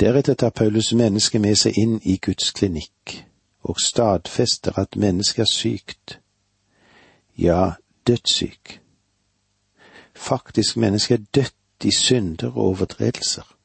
Deretter 0.00 0.34
tar 0.34 0.50
Paulus 0.50 0.92
mennesket 0.92 1.40
med 1.40 1.56
seg 1.58 1.78
inn 1.78 2.00
i 2.02 2.16
Guds 2.16 2.50
klinikk 2.50 3.22
og 3.62 3.76
stadfester 3.80 4.78
at 4.78 4.96
mennesket 4.96 5.42
er 5.42 5.50
sykt, 5.52 6.20
ja, 7.38 7.70
dødssyk. 8.06 8.80
Faktisk 10.14 10.76
mennesket 10.76 11.20
er 11.20 11.24
dødt 11.34 11.84
i 11.84 11.90
synder 11.90 12.46
og 12.46 12.56
overtredelser. 12.56 13.56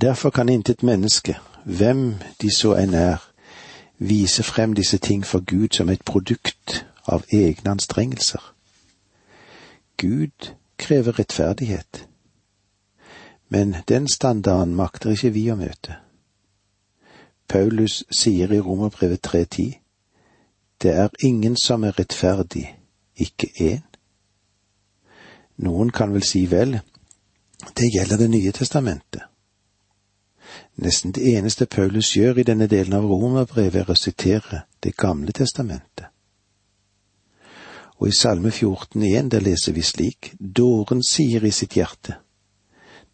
Derfor 0.00 0.30
kan 0.30 0.48
intet 0.48 0.82
menneske, 0.82 1.38
hvem 1.64 2.14
de 2.42 2.56
så 2.56 2.74
enn 2.74 2.94
er, 2.94 3.30
vise 3.98 4.42
frem 4.42 4.72
disse 4.74 4.98
ting 4.98 5.26
for 5.26 5.44
Gud 5.44 5.68
som 5.72 5.88
et 5.88 6.02
produkt 6.02 6.86
av 7.06 7.24
egne 7.32 7.70
anstrengelser. 7.70 8.54
Gud 9.96 10.50
krever 10.78 11.18
rettferdighet 11.18 12.08
men 13.54 13.76
den 13.88 14.08
standarden 14.08 14.74
makter 14.74 15.12
ikke 15.14 15.30
vi 15.30 15.44
å 15.52 15.54
møte. 15.58 15.94
Paulus 17.48 18.04
sier 18.10 18.52
i 18.52 18.60
Romerbrevet 18.60 19.26
3.10, 19.26 19.80
det 20.82 20.90
er 20.90 21.08
ingen 21.22 21.56
som 21.56 21.84
er 21.84 21.98
rettferdig, 21.98 22.78
ikke 23.16 23.48
én. 23.60 23.84
Noen 25.56 25.90
kan 25.90 26.12
vel 26.12 26.22
si 26.22 26.46
vel, 26.50 26.80
det 27.76 27.90
gjelder 27.94 28.16
Det 28.16 28.30
nye 28.30 28.52
testamentet. 28.52 29.22
Nesten 30.76 31.12
det 31.12 31.36
eneste 31.36 31.66
Paulus 31.66 32.16
gjør 32.16 32.38
i 32.38 32.42
denne 32.42 32.66
delen 32.66 32.92
av 32.92 33.06
romerbrevet, 33.06 33.80
er 33.80 33.90
å 33.90 33.94
sitere 33.94 34.64
Det 34.82 34.96
gamle 34.96 35.32
testamentet. 35.32 36.10
Og 37.96 38.08
i 38.08 38.16
Salme 38.18 38.50
14,1 38.50 39.30
der 39.30 39.40
leser 39.40 39.72
vi 39.72 39.82
slik, 39.82 40.34
Dåren 40.38 41.02
sier 41.02 41.44
i 41.44 41.50
sitt 41.50 41.76
hjerte, 41.76 42.18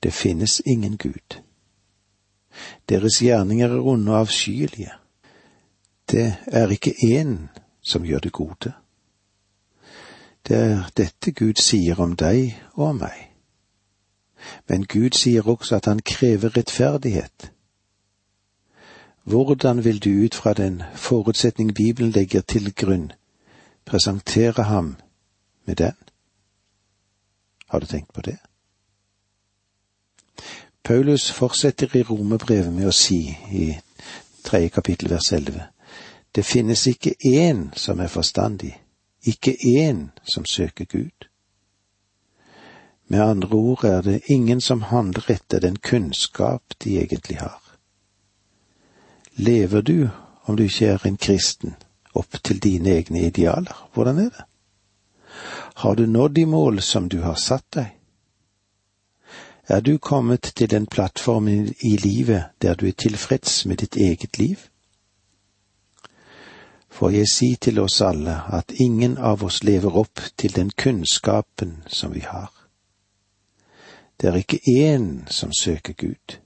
det 0.03 0.13
finnes 0.13 0.63
ingen 0.67 0.97
Gud. 0.97 1.37
Deres 2.89 3.19
gjerninger 3.23 3.69
er 3.69 3.87
onde 3.87 4.13
og 4.13 4.19
avskyelige. 4.19 4.93
Det 6.11 6.37
er 6.47 6.69
ikke 6.69 6.95
én 7.05 7.49
som 7.83 8.05
gjør 8.05 8.19
det 8.19 8.33
gode. 8.33 8.73
Det 10.49 10.57
er 10.57 10.91
dette 10.97 11.33
Gud 11.33 11.61
sier 11.61 12.01
om 12.01 12.17
deg 12.17 12.57
og 12.73 12.87
om 12.87 12.97
meg. 13.05 13.31
Men 14.69 14.87
Gud 14.87 15.15
sier 15.15 15.49
også 15.49 15.77
at 15.77 15.87
han 15.87 16.01
krever 16.01 16.57
rettferdighet. 16.57 17.53
Hvordan 19.23 19.85
vil 19.85 19.99
du 20.05 20.11
ut 20.25 20.35
fra 20.35 20.53
den 20.53 20.83
forutsetning 20.95 21.75
Bibelen 21.75 22.11
legger 22.11 22.41
til 22.41 22.75
grunn, 22.75 23.13
presentere 23.85 24.63
ham 24.63 24.97
med 25.67 25.77
den? 25.77 25.95
Har 27.69 27.79
du 27.79 27.87
tenkt 27.87 28.13
på 28.13 28.21
det? 28.21 28.39
Paulus 30.83 31.31
fortsetter 31.31 31.97
i 31.97 32.03
Romerbrevet 32.03 32.73
med 32.73 32.89
å 32.89 32.95
si 32.95 33.21
i 33.53 33.67
tredje 34.43 34.69
kapittel 34.69 35.11
vers 35.13 35.33
elleve, 35.33 35.69
det 36.33 36.45
finnes 36.47 36.87
ikke 36.87 37.15
én 37.27 37.69
som 37.77 38.01
er 38.01 38.09
forstandig, 38.09 38.73
ikke 39.27 39.57
én 39.67 40.09
som 40.25 40.47
søker 40.47 40.85
Gud. 40.85 41.27
Med 43.11 43.21
andre 43.21 43.57
ord 43.57 43.85
er 43.85 44.03
det 44.03 44.21
ingen 44.31 44.61
som 44.61 44.83
handler 44.83 45.31
etter 45.31 45.61
den 45.61 45.77
kunnskap 45.77 46.79
de 46.85 47.01
egentlig 47.01 47.41
har. 47.41 47.61
Lever 49.37 49.83
du, 49.83 50.09
om 50.45 50.57
du 50.57 50.63
ikke 50.63 50.87
er 50.87 51.07
en 51.07 51.17
kristen, 51.17 51.75
opp 52.15 52.39
til 52.43 52.63
dine 52.63 52.91
egne 52.91 53.27
idealer? 53.27 53.89
Hvordan 53.93 54.19
er 54.19 54.31
det? 54.31 54.45
Har 55.75 55.95
du 55.95 56.07
nådd 56.07 56.35
de 56.35 56.47
mål 56.47 56.81
som 56.83 57.09
du 57.09 57.21
har 57.23 57.35
satt 57.35 57.67
deg? 57.75 58.00
Er 59.71 59.81
du 59.81 59.99
kommet 59.99 60.53
til 60.57 60.71
den 60.71 60.87
plattformen 60.87 61.75
i 61.81 61.97
livet 61.97 62.45
der 62.63 62.75
du 62.75 62.87
er 62.87 62.93
tilfreds 62.93 63.67
med 63.67 63.77
ditt 63.77 63.97
eget 63.97 64.39
liv? 64.39 64.57
Får 66.89 67.11
jeg 67.11 67.29
si 67.33 67.57
til 67.57 67.79
oss 67.79 68.01
alle 68.01 68.35
at 68.53 68.73
ingen 68.75 69.15
av 69.19 69.45
oss 69.45 69.63
lever 69.63 69.95
opp 69.97 70.21
til 70.37 70.57
den 70.57 70.71
kunnskapen 70.71 71.77
som 71.87 72.15
vi 72.15 72.21
har. 72.21 72.51
Det 74.21 74.29
er 74.29 74.41
ikke 74.43 74.59
én 74.67 75.31
som 75.31 75.53
søker 75.53 75.93
Gud. 75.93 76.39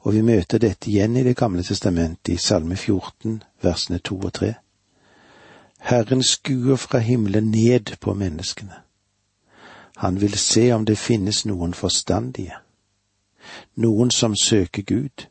Og 0.00 0.14
vi 0.14 0.22
møter 0.22 0.58
dette 0.58 0.90
igjen 0.90 1.16
i 1.16 1.22
Det 1.22 1.36
gamle 1.36 1.62
testamentet 1.62 2.32
i 2.32 2.36
Salme 2.36 2.76
14, 2.76 3.42
versene 3.62 3.98
to 3.98 4.16
og 4.18 4.32
tre. 4.32 4.54
Herren 5.78 6.22
skuer 6.22 6.76
fra 6.76 6.98
himmelen 6.98 7.50
ned 7.50 7.96
på 8.00 8.14
menneskene 8.14 8.82
han 10.02 10.20
vil 10.20 10.38
se 10.38 10.72
om 10.72 10.84
det 10.84 10.96
finnes 10.98 11.44
noen 11.46 11.74
forstandige, 11.78 12.56
noen 13.74 14.10
som 14.10 14.34
søker 14.36 14.82
Gud. 14.82 15.26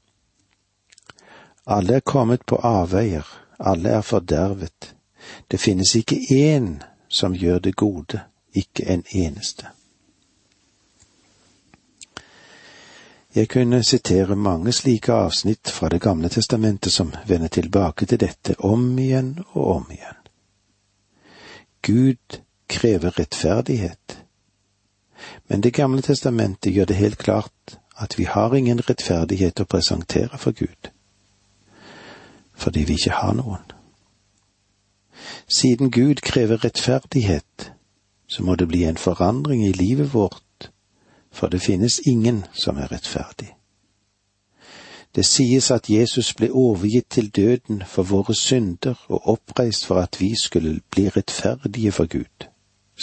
Alle 1.68 1.98
er 2.00 2.06
kommet 2.08 2.46
på 2.48 2.56
avveier, 2.56 3.28
alle 3.60 3.90
er 3.90 4.02
fordervet. 4.02 4.94
Det 5.52 5.60
finnes 5.60 5.92
ikke 5.96 6.16
én 6.16 6.70
som 7.10 7.36
gjør 7.36 7.60
det 7.60 7.76
gode, 7.76 8.22
ikke 8.56 8.88
en 8.88 9.04
eneste. 9.12 9.68
Jeg 13.36 13.50
kunne 13.50 13.84
sitere 13.84 14.36
mange 14.36 14.72
slike 14.72 15.12
avsnitt 15.14 15.70
fra 15.70 15.90
Det 15.90 16.02
gamle 16.02 16.30
testamentet 16.30 16.92
som 16.92 17.12
vender 17.28 17.48
tilbake 17.48 18.06
til 18.06 18.20
dette 18.20 18.56
om 18.60 19.00
igjen 19.00 19.36
og 19.52 19.76
om 19.76 19.86
igjen. 19.92 20.20
Gud 21.82 22.42
krever 22.68 23.20
rettferdighet. 23.20 24.22
Men 25.48 25.62
Det 25.62 25.74
gamle 25.74 26.02
testamentet 26.02 26.74
gjør 26.74 26.86
det 26.86 26.96
helt 26.96 27.18
klart 27.18 27.78
at 28.02 28.18
vi 28.20 28.24
har 28.24 28.56
ingen 28.56 28.82
rettferdighet 28.90 29.60
å 29.60 29.66
presentere 29.66 30.38
for 30.38 30.52
Gud, 30.52 30.90
fordi 32.54 32.84
vi 32.84 32.94
ikke 32.94 33.18
har 33.20 33.34
noen. 33.34 33.66
Siden 35.48 35.92
Gud 35.92 36.16
krever 36.16 36.64
rettferdighet, 36.64 37.72
så 38.28 38.44
må 38.44 38.56
det 38.56 38.68
bli 38.68 38.84
en 38.84 38.98
forandring 38.98 39.66
i 39.68 39.72
livet 39.72 40.14
vårt, 40.14 40.72
for 41.32 41.48
det 41.48 41.62
finnes 41.62 42.00
ingen 42.08 42.46
som 42.54 42.78
er 42.78 42.92
rettferdig. 42.92 43.56
Det 45.16 45.26
sies 45.26 45.72
at 45.72 45.90
Jesus 45.90 46.34
ble 46.34 46.52
overgitt 46.52 47.10
til 47.10 47.30
døden 47.30 47.84
for 47.86 48.04
våre 48.04 48.36
synder 48.36 48.96
og 49.10 49.28
oppreist 49.28 49.86
for 49.86 50.00
at 50.00 50.22
vi 50.22 50.36
skulle 50.36 50.80
bli 50.92 51.10
rettferdige 51.10 51.92
for 51.92 52.08
Gud 52.08 52.51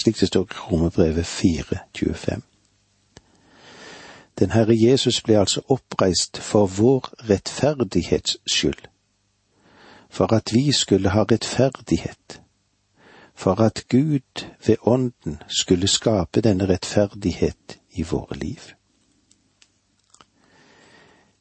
slik 0.03 0.21
det 0.21 0.29
står 0.29 0.45
i 0.45 0.59
Romerbrevet 0.71 1.25
4.25. 1.25 2.41
Den 4.39 4.51
Herre 4.51 4.75
Jesus 4.77 5.21
ble 5.23 5.39
altså 5.39 5.61
oppreist 5.69 6.39
for 6.39 6.67
vår 6.67 7.09
rettferdighets 7.31 8.37
skyld, 8.47 8.87
for 10.11 10.33
at 10.33 10.55
vi 10.55 10.73
skulle 10.73 11.11
ha 11.11 11.23
rettferdighet, 11.23 12.41
for 13.35 13.61
at 13.61 13.85
Gud 13.89 14.45
ved 14.67 14.77
Ånden 14.83 15.43
skulle 15.49 15.89
skape 15.89 16.41
denne 16.41 16.69
rettferdighet 16.69 17.79
i 17.91 18.03
våre 18.03 18.39
liv. 18.39 18.61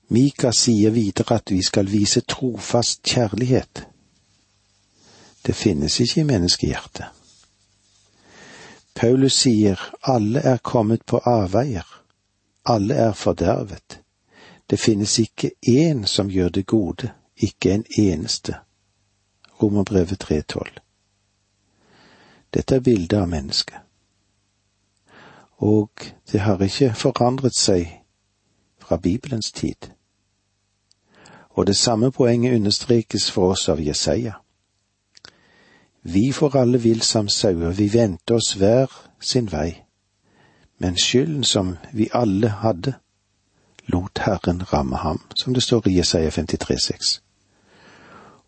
Mika 0.10 0.52
sier 0.52 0.90
videre 0.90 1.36
at 1.36 1.52
vi 1.52 1.62
skal 1.62 1.92
vise 1.92 2.22
trofast 2.22 3.04
kjærlighet. 3.04 3.88
Det 5.46 5.56
finnes 5.56 6.00
ikke 6.00 6.22
i 6.22 6.24
menneskehjertet. 6.24 7.06
Paulus 8.98 9.34
sier 9.34 9.80
alle 10.02 10.40
er 10.40 10.58
kommet 10.58 11.06
på 11.06 11.20
avveier, 11.26 11.86
alle 12.66 12.94
er 12.94 13.14
fordervet. 13.14 14.00
Det 14.70 14.80
finnes 14.80 15.20
ikke 15.20 15.52
én 15.68 16.06
som 16.06 16.32
gjør 16.34 16.50
det 16.50 16.66
gode, 16.66 17.12
ikke 17.38 17.74
en 17.74 17.86
eneste. 17.98 18.56
Romerbrevet 19.62 20.24
3,12. 20.24 20.80
Dette 22.54 22.76
er 22.76 22.80
bildet 22.80 23.18
av 23.18 23.30
mennesket. 23.30 23.78
Og 25.58 25.90
det 26.32 26.40
har 26.40 26.62
ikke 26.62 26.94
forandret 26.94 27.56
seg 27.56 28.02
fra 28.82 28.98
Bibelens 28.98 29.52
tid. 29.52 29.92
Og 31.50 31.68
det 31.68 31.78
samme 31.78 32.12
poenget 32.12 32.56
understrekes 32.56 33.32
for 33.32 33.52
oss 33.52 33.70
av 33.70 33.82
Jesaja. 33.82 34.34
Vi 36.10 36.34
får 36.34 36.56
alle 36.56 36.78
vil 36.78 37.02
som 37.02 37.28
sauer, 37.28 37.72
vi 37.76 37.90
vendte 37.92 38.38
oss 38.38 38.54
hver 38.56 38.92
sin 39.20 39.50
vei. 39.52 39.84
Men 40.80 40.96
skylden 40.96 41.44
som 41.44 41.74
vi 41.92 42.08
alle 42.16 42.48
hadde, 42.62 42.94
lot 43.92 44.22
Herren 44.24 44.64
ramme 44.74 44.96
ham, 44.96 45.20
som 45.36 45.54
det 45.54 45.64
står 45.64 45.88
i 45.88 45.98
Jesaja 45.98 46.30
53,6. 46.30 47.20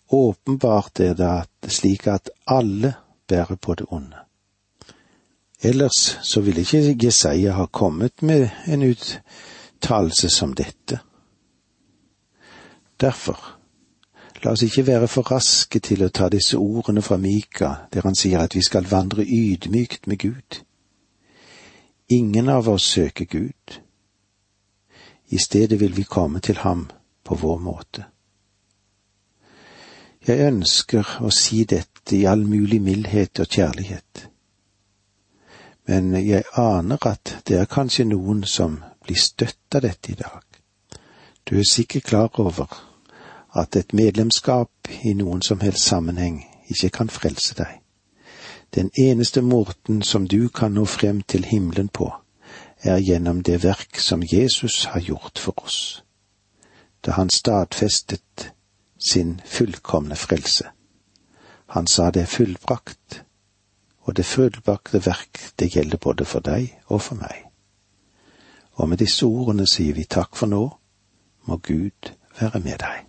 Åpenbart 0.10 1.00
er 1.00 1.14
det 1.14 1.72
slik 1.72 2.08
at 2.08 2.32
alle 2.48 2.94
bærer 3.28 3.56
på 3.56 3.76
det 3.76 3.86
onde. 3.92 4.24
Ellers 5.62 6.18
så 6.24 6.42
ville 6.42 6.62
ikke 6.62 6.96
Jesaja 7.04 7.52
ha 7.52 7.66
kommet 7.66 8.22
med 8.22 8.50
en 8.68 8.84
uttalelse 8.84 10.30
som 10.30 10.54
dette. 10.54 11.00
Derfor, 13.02 13.59
la 14.44 14.52
oss 14.52 14.64
ikke 14.64 14.88
være 14.88 15.08
for 15.08 15.28
raske 15.32 15.80
til 15.84 16.04
å 16.06 16.12
ta 16.16 16.30
disse 16.32 16.58
ordene 16.58 17.02
fra 17.02 17.18
Mika, 17.18 17.74
der 17.94 18.06
han 18.08 18.16
sier 18.16 18.40
at 18.40 18.56
vi 18.56 18.64
skal 18.64 18.88
vandre 18.88 19.26
ydmykt 19.26 20.08
med 20.08 20.20
Gud. 20.20 20.62
Ingen 22.10 22.50
av 22.50 22.70
oss 22.70 22.84
søker 22.84 23.26
Gud. 23.26 23.82
I 25.30 25.38
stedet 25.38 25.80
vil 25.80 25.96
vi 25.98 26.04
komme 26.04 26.40
til 26.40 26.58
ham 26.64 26.88
på 27.24 27.36
vår 27.36 27.60
måte. 27.60 28.06
Jeg 30.28 30.48
ønsker 30.48 31.20
å 31.22 31.30
si 31.34 31.64
dette 31.64 32.16
i 32.18 32.26
all 32.26 32.44
mulig 32.48 32.82
mildhet 32.82 33.40
og 33.40 33.48
kjærlighet, 33.48 34.26
men 35.90 36.12
jeg 36.14 36.44
aner 36.58 37.08
at 37.08 37.40
det 37.48 37.58
er 37.58 37.70
kanskje 37.70 38.06
noen 38.06 38.44
som 38.46 38.78
blir 39.06 39.18
støtt 39.18 39.76
av 39.76 39.86
dette 39.86 40.12
i 40.12 40.18
dag. 40.20 40.44
Du 41.50 41.58
er 41.58 41.66
sikkert 41.66 42.10
klar 42.12 42.42
over 42.42 42.89
at 43.56 43.76
et 43.76 43.94
medlemskap 43.94 44.90
i 45.04 45.14
noen 45.14 45.42
som 45.42 45.60
helst 45.60 45.86
sammenheng 45.90 46.44
ikke 46.70 46.90
kan 46.90 47.10
frelse 47.10 47.56
deg. 47.58 47.80
Den 48.76 48.92
eneste 48.98 49.42
måten 49.42 50.02
som 50.02 50.28
du 50.28 50.50
kan 50.50 50.72
nå 50.72 50.86
frem 50.86 51.22
til 51.22 51.46
himmelen 51.46 51.90
på, 51.90 52.14
er 52.84 52.98
gjennom 52.98 53.44
det 53.44 53.64
verk 53.64 54.00
som 54.00 54.24
Jesus 54.24 54.86
har 54.86 55.02
gjort 55.02 55.40
for 55.40 55.64
oss, 55.66 56.04
da 57.06 57.12
han 57.12 57.30
stadfestet 57.30 58.54
sin 59.10 59.42
fullkomne 59.46 60.16
frelse. 60.16 60.70
Han 61.70 61.88
sa 61.88 62.12
det 62.12 62.22
er 62.22 62.26
fullbrakt, 62.26 63.24
og 64.02 64.16
det 64.18 64.26
fullbrakte 64.26 65.06
verk, 65.06 65.40
det 65.60 65.76
gjelder 65.76 65.98
både 65.98 66.26
for 66.26 66.40
deg 66.40 66.80
og 66.88 67.02
for 67.02 67.16
meg. 67.16 67.46
Og 68.74 68.90
med 68.90 68.98
disse 68.98 69.26
ordene 69.26 69.68
sier 69.68 69.94
vi 69.94 70.06
takk 70.06 70.36
for 70.36 70.48
nå, 70.48 70.64
må 71.46 71.58
Gud 71.58 72.14
være 72.40 72.60
med 72.60 72.80
deg. 72.80 73.09